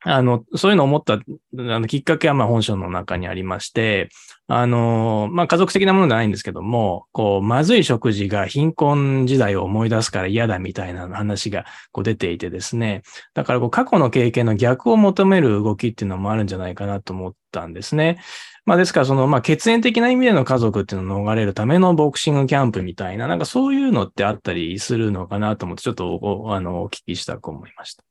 [0.03, 1.19] あの、そういうのを思った、あ
[1.53, 4.09] の、きっかけは、まあ、本書の中にありまして、
[4.47, 13.03] あの、まあ、家族的なものじゃないんですけども、こう、まずい食事が貧困時代を思い出すから嫌だみたいな話が、こう、出ていてですね。
[13.35, 18.19] だから、こう、過去の経験の逆を求める動きっていうのもあるんじゃないかなと思ったんですね。
[18.65, 28.03] まあ、ですから、その、まあ、血縁的な意味での家族っていうのを逃れるためのボクシングキャンプみたいな、なんかそういうのってあったりするのかなと思って、ちょっと、あの、お聞きしたく思いました。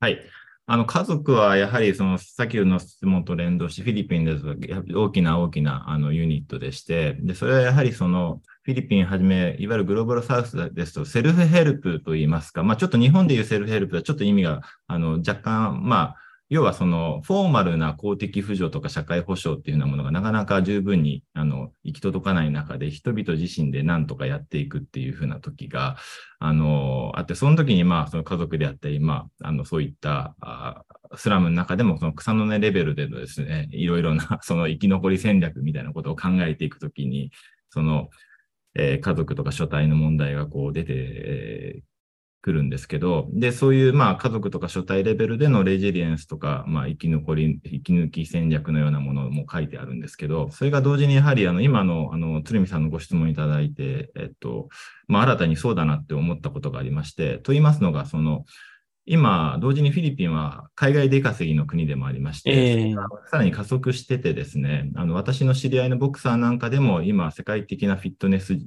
[0.00, 0.20] はい。
[0.66, 4.44] あの家族はやはりその先ほどの質問と連動して、フィリピンです。
[4.94, 16.16] 大きな大きなあのユニットでして、でそれはやはりそのフィリピンはじめ、いわゆるグローバルサウスですと、セルフヘルプといいますか、まあ、ちょっと日本でいうセルフヘルプはちょっと意味があの若干、まあ、
[16.52, 25.96] 要はそのフォーマルな公的扶助とか社会保障っていうようなものがなかなか十分にあの行き届かない中で人々自身で何とかやっていくっていうふうな時が
[26.40, 30.84] あのあって、その時にまあその家族であったり、まあ、あのそういったあ
[31.16, 37.30] スラムの中でもその草の根レベルでのですね、いろいろな その生き残り戦略みたいなことを考えていくときに、
[37.70, 38.10] その、
[38.74, 41.91] えー、家族とか所帯の問題がこう出て、えー
[42.42, 54.68] くるんですけど、で、そういう、まあ、家族とか所帯レベルでのレジリエンスとか、まあ、生き残り、生き抜き戦略のようなものも書いてあるんですけど、それが同時にやはり、あの、今の、あの、鶴見さんのご質問いただいて、えっと、
[55.06, 58.44] まあ、新たにそうだなって思ったことがありまして、と言いますのが、その、
[59.04, 62.94] 今、同時にフィリピンは海外出稼ぎの国でもありまして、えー、
[63.30, 68.58] さらに加速しててですね、あの私の知り合いのボクサーなんかでも今、世界的なフィットネス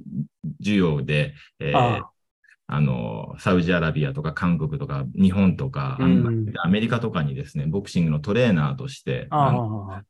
[0.62, 2.02] 需要で、えー、
[2.68, 9.28] あの、サウジアラビアとか韓国とか日本とか、うん、アメリカとかにですね、ボクシングのトレーナーとして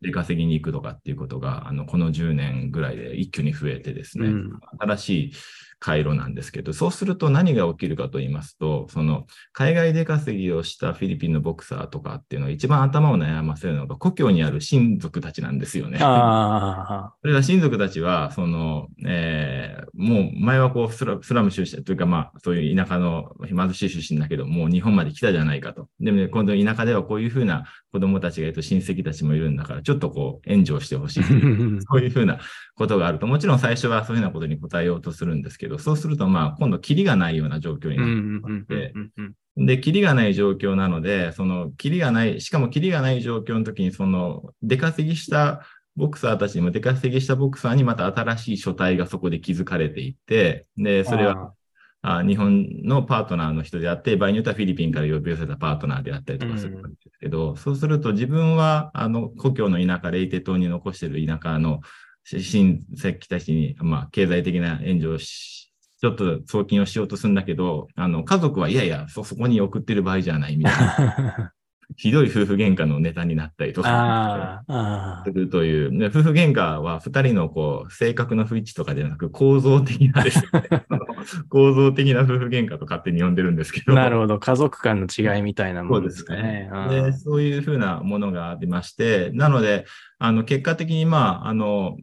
[0.00, 5.32] 出稼ぎに行くとかっていうことが、あの、この10年ぐらいで一挙に増えてですね、うん、新しい
[5.78, 15.98] 回路なんですけど、そうすると何が起きるかと言いますと、その海外出稼ぎをしたフィリピンのボクサーとかっていうのは一番頭を悩ませるのが故郷にある親族たちなんですよね。
[17.20, 25.88] それが親族たちは、その、えー、もう前はこうスラスラム出身というか、まあそういう田舎の貧しい出身だけど、もう日本まで来たじゃないかと。
[26.00, 31.22] でもね、今度田舎ではこういうふうな子供たちがいると親戚たちもいるんだから、ちょっとこう援助をしてほしい
[31.88, 32.38] そういうふうな
[32.74, 38.94] ことがあると、もちろん最初はそういうようなことに応えようとするんですけど、けどそうすると、まあ、今度、キリがないような状況になって、
[39.56, 45.62] で、キリがない状況なので、その、キリがない、しかもキリがない状況の時に、その、出稼ぎした
[45.96, 51.52] ボクサーたちにも出稼ぎしたボクサーにまた新しい書体がそこで築かれていって、で、それは
[52.02, 61.80] あ日本のパートナーの人であって、場合によってはフィリピンから呼び寄せたパートナーであったりとかするんですけど、うん、そうすると自分はあの故郷の田舎、レイテ島に残している田舎の
[62.26, 71.52] 親戚たちに、まあ、経済的な援助をし、ちょっと送金をしようとするんだけど、あの家族はいやいやそ、そこに送ってる場合じゃないみたいな。
[71.94, 74.64] ひどい夫婦喧嘩のネタになったりとか
[75.24, 80.48] するという、夫婦喧嘩は二人のこう性格の不一致とかではなく構造的なですね、
[81.48, 83.94] 構造的な夫婦喧嘩と勝手に呼んでるんですけど。
[83.94, 86.68] なるほど、家族間の違いみたいなものですね。
[86.72, 87.10] そうですね。
[87.10, 89.86] でそういうふうなものがありまして、なので、
[90.18, 91.96] あの結果的に、まあ、あの、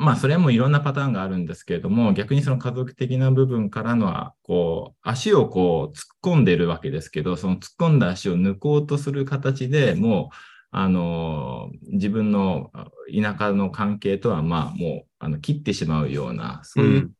[0.00, 10.36] まあ、それもいろんなパターンがあるんですけれども、逆にその家族的な部分からのは、こう、足をこう、突っ込んでるわけですけど、その突っ込んだ足を抜こうとする形でもう、
[10.70, 12.70] あの、自分の
[13.14, 17.12] 田舎の関係とは、まあ、もう、あの、切ってしまうような、そういう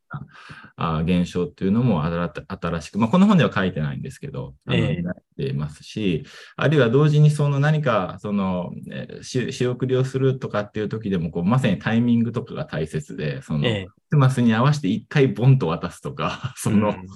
[0.77, 6.25] あ現象っていうのも新しく、まあ、この本では書いてないんですけど、あの、えー、ていますし、
[6.57, 17.07] あるいは同時にその何か、その、え仕送りをするとかっていう時でも、こう、まさにタイミングとかが大切で、その、えー、マスに合わせて一回ボンと渡すとか、 その、うん。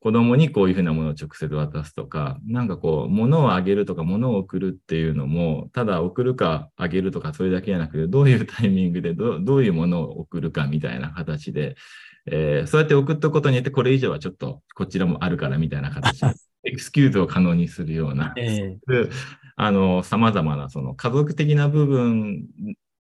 [0.00, 11.76] 子供にこういうふうなものを直接渡すとか、なんかこう、物をあげるとか、物を送るっていうのも、ただ送るかあげるとか、それだけじゃなくて、どういうタイミングでどどういうものを送るかみたいな形で、
[12.26, 16.28] えー、そうやって送ったことによって、これ以上はちょっとこちらもあるからみたいな形で、
[16.64, 19.10] エクスキューズを可能にするような、えー、
[19.56, 22.46] あの、様々なその家族的な部分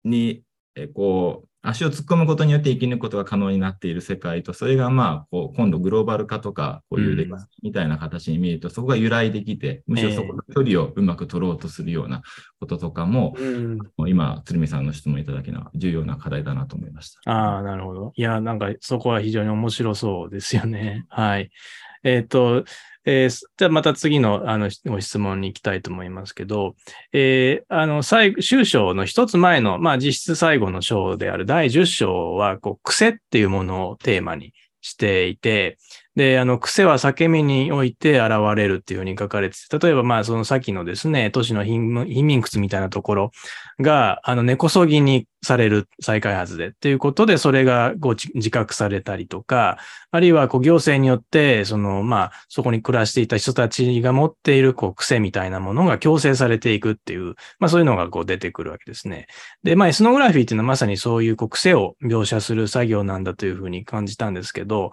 [0.03, 0.43] に、
[0.75, 12.21] えー、こう、足を突っ込むことによって生き抜くことが可能になっている世界と、それがまあ、こう、今度グローバル化とか、こういうレガスみたいな形に見えると、そこが由来できて、むしろそこの距離をうまく取ろうとするような
[12.59, 17.31] こととかも、うん、今、鶴見さんの質問いただきな重要な課題だなと思いました。
[17.31, 18.13] ああ、なるほど。
[18.15, 21.05] いや、なんかそこは非常に面白そうですよね。
[21.09, 21.51] はい。
[22.03, 22.63] えっ、ー、と、
[23.05, 26.75] えー、じゃあまた次のあのご質問に行きたいと思いますけど、
[27.13, 35.77] えー、あの、最、終章の一つ前の、まあ実質最後の章である第10章は、こう、癖っていうものをテーマにしていて、
[36.19, 43.31] で、あの、癖は裂け目において現れるっていうふうに書かれてて、例えば、まあ、その先のですね、都市の貧民窟みたいなところ
[43.79, 49.77] が、あの、根こそぎにされる再開発でっていうことで、それがこう自覚されたりとか、
[50.11, 59.27] あるいはこう行政によって、その、まあ、そこに暮らしていた人たちが持っているこう癖みたいなものが強制されていくっていう、まあそういうのがこう出てくるわけですね。
[59.63, 64.91] で、まあエスノグラフィーっていうのはまさにそういうこう癖を描写する作業なんだというふうに感じたんですけど、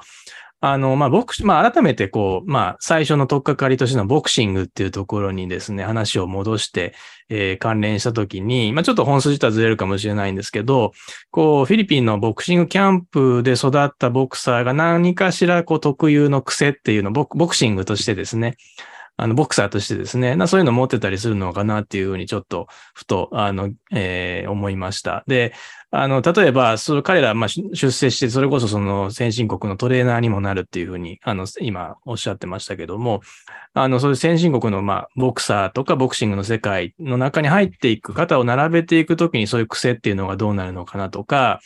[0.61, 6.95] あの、まあ、ボクまあ、改めてこう、まあ、最初の取っかかりとしてのボクシングっていうところにですね、話を戻して、
[7.29, 10.93] えー、関連したときに、まあ、ちょっと本筋とはずれるかもしれないんですけど、
[11.31, 18.57] こう、フィリピンのボクシングキャンプで育ったボクサーが何かしら、こう、特有の癖っていうのをボクシングとしてですね、
[19.19, 25.25] あの、ボクサーとしてですね、そういうのを持ってたりするのかなっていうふうにちょっと、ふと、あの、えー、思いました。
[25.27, 25.55] で、
[25.93, 33.23] あの、例えば、その彼ら、まあ、出世して、それこそその先進国のトレーナーにもなるっていうふうに、あの、今おっしゃってましたけども、
[33.73, 41.61] あの、そういう先進国の、まあ、ボクサーとかボクシングの世界の中に入っていく、肩を並べていくときにそういう癖っていうのがどうなるのかなとか、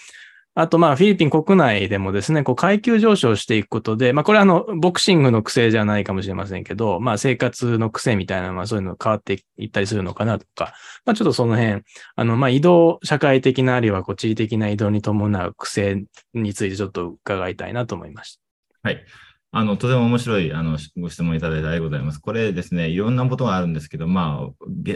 [0.55, 11.83] あと、まあ、フィリピン国内でもですね、こう、階級上昇していくことで、まあ、これはあの、ボクシングの癖じゃないかもしれませんけど、まあ、生活の癖みたいな、まあ、そういうの変わっていったりするのかなとか、まあ、ちょっとその辺、
[12.17, 18.35] あの、まあ、移動、社会的な、あるいは、こう、地理的な移動に伴う癖についてちょっと伺いたいなと思いまし
[18.83, 18.91] た。
[18.91, 19.05] はい。
[19.53, 22.21] あの、とても面白い、あの、ご質問いただいてありがとうございます。
[22.21, 24.47] これですね、いろんなことがあるんですけど、ま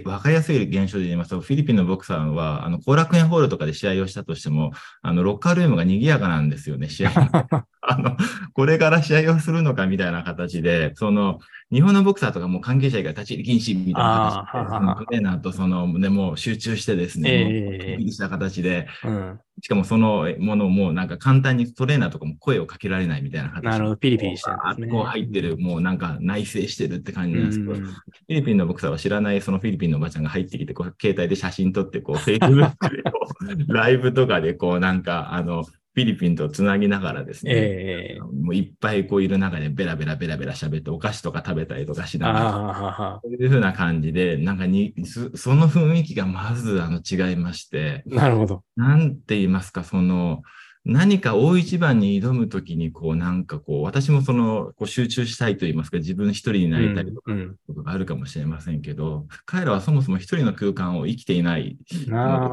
[0.04, 4.70] あ、わかりやすい現象で言いますと、フィリピンのボクサーは、あの、後楽園ホールとかで試合をしたとしても、
[5.02, 7.10] あの、ロッカールームが賑やかなんですよね、試合。
[7.87, 8.16] あの、
[8.53, 11.38] これから試合をするのかみたいな形で、その、
[11.73, 23.68] 日本のボクサーとかも関係者が立ち入り禁止みたいな形で、そのトレーナーとその、ね、もう集中してですね、えー、した形で、うん、しかもそのものもなんか簡単にトレーナーとかも声をかけられないみたいな形で。
[23.70, 24.88] なるほど、ピリピリしてるんですね。
[24.88, 33.29] こう入ってる、もうなんか内省してるって感じなんですけど、うん、フィリピンのボクサーは知らないそのフィリピンのおばちゃんが入ってきて、こう携帯で写真撮って、こう、フェイスブックでこ
[33.68, 48.64] う、ライブとかでこうなんか、あの、フィリピンとつなぎながらですね、えー、もういっぱいこういる中でベラベラベラベラ喋ってお菓子とか食べたりとかしながら、そういうふうな感じで、なんかに、その雰囲気がまずあの違いまして、なるほど。
[48.74, 50.42] なんて言いますか、その、
[50.85, 57.32] 何か大一番に挑むときに、こう、なんかこう、私もその、こう集中したいと言いますか、自分一人になりたいとか、
[57.66, 61.78] ことがあるかもしれませんけど、彼らはそもそも一人の空間を生きていない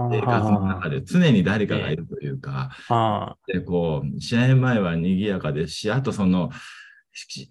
[0.10, 2.70] 生活の中で常に誰かがいるというか、
[3.48, 6.52] で、こう、試合前は賑やかですし、あとその、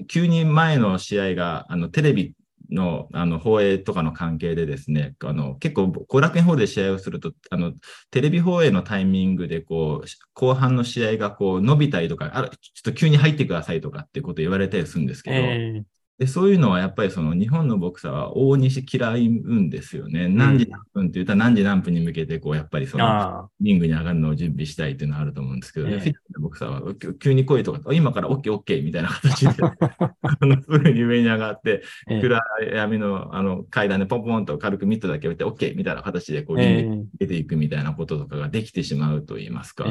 [0.09, 2.35] 急に前の試合が、あの、テレビ
[2.71, 7.73] のあの放映とかの関係でですね、あの結構、後楽園ホールで試合をすると、あの
[8.11, 12.51] テレビ放映のタイミングでこう後半の試合がこう伸びたりとかあ、ちょっ
[12.83, 15.83] と急に入ってくださいとかってこと言われたりするんですけど、えー、
[16.21, 20.29] でそういうのはやっぱりその日本のボクサーは大西嫌うんですよね。
[20.29, 32.39] 何時何分って言ったら何時何分に向けてこうやっぱりそのリングに上がるのを準備したいっていうのはあると思うんですけど、ね、フィットのボクサーは急に来いとか、今から OKOK、OK, みたいな形で あのすぐに上に上がって、暗
[32.71, 39.87] 闇のあの階段でポンポンと軽くミットだけ置いて OK みたいな形でこうリングに出ていくみたいなこととかができてしまうと言いますか、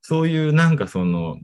[0.00, 1.38] そういうなんかその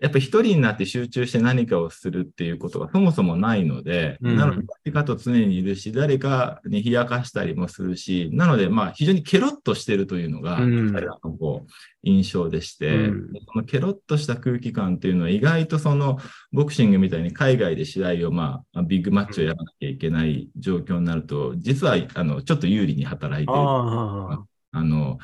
[0.00, 11.70] やっぱり一人になって集中して何かをするっていうことがそもそもないので、うん、なので誰かと常にいるし、誰かに冷やかしたりもするし、なのでまあ非常にケロッとしてるというのが、彼らのこう
[12.02, 16.18] 印象でして、うん、そのケロッとした空気感っていうのは意外とその
[16.52, 23.58] ボクシングみたいに海外で試合をまあビッグマッチをやらなきゃいけない状況になると、実はあのちょっと有利に働いてる。
[24.70, 25.18] あの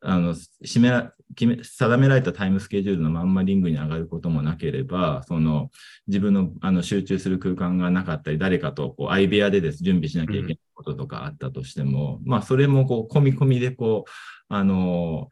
[0.00, 5.70] あの、締め決め、定められたタイムスケジュールのまんまリングに上がることもなければ、その、
[6.08, 14.10] 自分のあの集中する空間がなかったり、誰かとこう相部屋でです準備しなきゃいけないこととかあったとしても、うん、まあ、それもこう、込み込みでこう、
[14.48, 15.28] あの、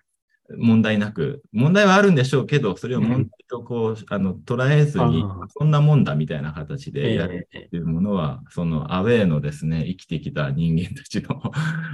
[0.56, 5.24] 問題なく、問題はあるんでしょうけど、それを問題とこう、うん、あの捉えずに、
[5.58, 11.42] そんなもんだみたいな形でやるっていうものは、えー、そのアウェーのですね、生きてきた人間たちの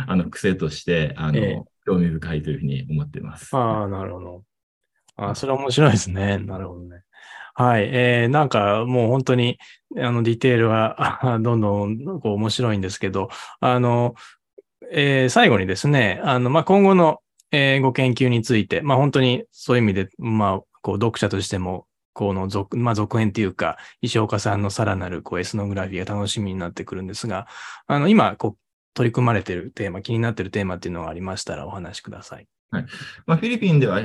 [0.06, 3.54] あの癖として、あの、えー興味深いというふうに思っています。
[3.56, 4.42] ああ、なるほど。
[5.16, 6.38] ああ、それは面白いですね。
[6.38, 7.02] なるほどね。
[7.54, 7.88] はい。
[7.92, 9.58] えー、なんかもう本当に、
[9.96, 13.28] あの、ディテールがどんどんこう面白いんですけど、
[13.60, 14.14] あの、
[14.90, 17.20] えー、最後にですね、あの、まあ、今後の、
[17.52, 27.46] えー、ご研究について、まあ、本当にそういう意味で、まあ、こう、読者としても、この続、まあ、続編というか、石岡さんのさらなるこうエスノグラフィーが楽しみになってくるんですが、
[27.86, 28.58] あの、今、こう、
[28.94, 32.46] 取り組まれているテーマ、気になっているテーマっていうのがありましたらお話しください。
[32.70, 32.86] はい。
[33.26, 34.00] まあ、フィリピンでは、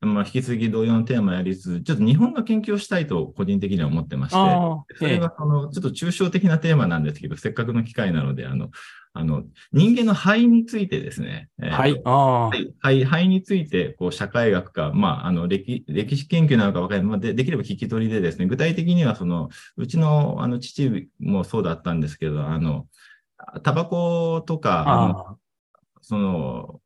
[0.00, 8.70] まあ、引き続き同様のテーマをやりつつ、ちょっと日本の研究をしたいと個人的には思ってまして、それはそのちょっと抽象的なテーマなんですけど、せっかくの機会なので、あの
[9.14, 12.00] あの人間の肺についてですね、肺、
[12.80, 22.86] 肺肺についてこう社会学か、まあ、あの歴歴史研究なのか分からない、まあで、できれば聞き取りでですね、具体的にはそのうちのあの父もそうだったんですけど、あの
[23.62, 25.36] タバコとか、
[26.00, 26.80] その、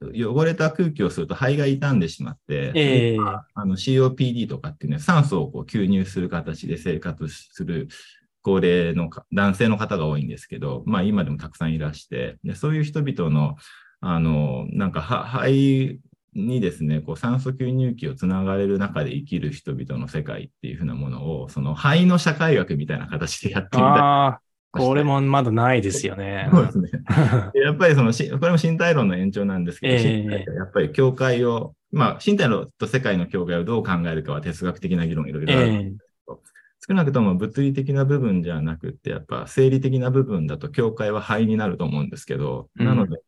[0.00, 7.88] 汚れた空気をすると肺が傷んでしまって、えー、あの COPD とかっていうね、酸素をこう吸入する形で生活する
[8.42, 13.56] 高齢の男性の方が多いんですけど、まあ今でもたくさんいらして、でそういう人々の、
[14.00, 16.00] あの、なんか肺
[16.34, 24.47] にですね、こう酸素吸入器をつながれる中で生きる人々の世界っていうふうなものを、その肺の社会学みたいな形でやってみたい。
[24.78, 26.48] これもまだないですよね。
[26.52, 26.90] そうですね。
[27.54, 36.40] やっぱりそのし、これも身体論の延長なんですけど、えー、やっぱり境界を、まあ、身体論と世界の境界をどう考えるかは哲学的な議論いろいろあるんですけど、
[36.88, 43.20] えー、少なくとも物理的な部分じゃなくて、やっぱ生理的な部分だと境界は肺になると思うんですけど、なので、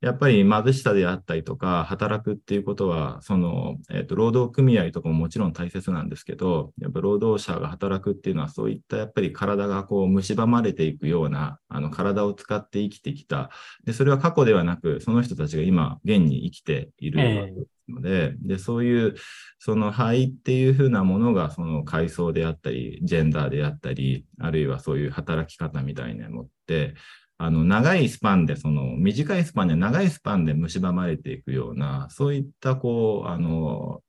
[0.00, 13.50] やっぱり貧しさであったりとか、働くっていうことは、その、えっ、ー、と、労働組合とかももちろん大切なんですけど、やっぱ労働者が働くっていうのは、そういったやっぱり体がこう、蝕まれていくような、あの、体を使って生きてきた。
[13.84, 19.14] で、それは過去ではなく、その人たちが今、現に生きているので、えー、で、そういう、
[19.58, 26.94] その肺っていうふうなものが、その階層であったり、ジェンダーであったり、あるいはそういう働き方みたいなのって、
[27.38, 34.02] あの、長いスパンで、その、短いスパンで長いスパンで蝕まれていくような、そういった、こう、あの、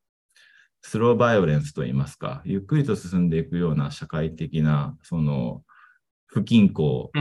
[0.82, 5.64] スローバイオレンスといいますか、ゆっくりと進んでいくような社会的な、その、
[6.28, 7.12] 不均衡を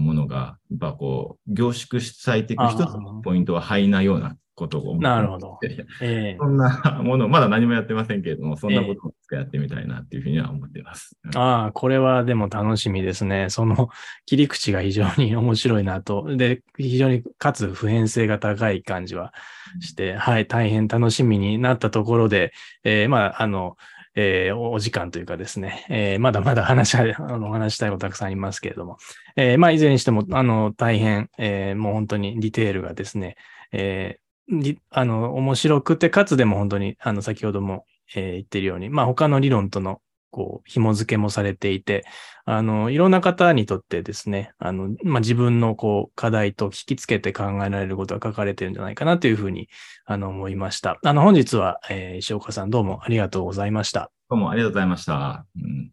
[0.00, 5.58] ものが、やっぱこう、凝縮されていく一つのポイントは肺なようなことをなるほど。
[6.00, 11.18] えー、そんなもの、まだ何もやってませんけれども、そんなことをやってみたいなっていうふうには思っています。
[11.26, 13.50] えー、ああ、これはでも楽しみですね。
[13.50, 13.88] その
[14.26, 16.36] 切り口が非常に面白いなと。
[16.36, 19.34] で、非常にかつ普遍性が高い感じは
[19.80, 22.52] して、うん、はい、大変楽しみになったところで、
[22.84, 23.76] えー、まあ、あの、
[24.16, 28.98] えー、お時間というかですね、えー、まだまだ話 あの話したいことたくさんありますけれども、
[29.36, 33.36] えー、まあ、いずれにしても、あの、大変、えー、もう本当にディテールがですね、
[33.72, 40.00] えー、あの、面白くて、かつでも本当に、あの、先ほども、えー、言ってるように、まあ、他の理論との、
[40.34, 42.04] こう、紐付けもされていて、
[42.44, 49.68] あの、いろんな方にとってですね、あの、まあ、自分の、こう、課題と引きつけて考えられることが書かれてるんじゃないかなというふうに、
[50.06, 50.98] あの、思いました。
[51.04, 54.10] あの、本日は、えー、石岡さんどうもありがとうございました。
[54.28, 55.46] どうもありがとうございました。
[55.56, 55.92] うん